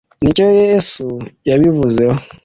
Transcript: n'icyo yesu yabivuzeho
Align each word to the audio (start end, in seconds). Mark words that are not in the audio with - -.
n'icyo 0.21 0.45
yesu 0.59 1.05
yabivuzeho 1.47 2.17